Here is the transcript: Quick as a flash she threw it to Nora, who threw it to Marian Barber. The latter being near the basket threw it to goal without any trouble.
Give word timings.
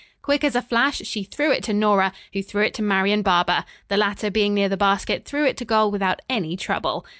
Quick 0.23 0.43
as 0.43 0.55
a 0.55 0.63
flash 0.63 1.03
she 1.03 1.23
threw 1.23 1.51
it 1.51 1.61
to 1.65 1.73
Nora, 1.75 2.11
who 2.33 2.41
threw 2.41 2.63
it 2.63 2.73
to 2.73 2.81
Marian 2.81 3.21
Barber. 3.21 3.63
The 3.87 3.97
latter 3.97 4.31
being 4.31 4.55
near 4.55 4.67
the 4.67 4.75
basket 4.75 5.25
threw 5.25 5.45
it 5.45 5.57
to 5.57 5.63
goal 5.65 5.91
without 5.91 6.23
any 6.27 6.57
trouble. 6.57 7.05